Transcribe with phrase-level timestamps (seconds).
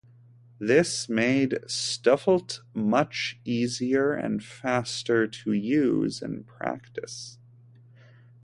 [0.57, 7.37] This made StuffIt much easier and faster to use in practice.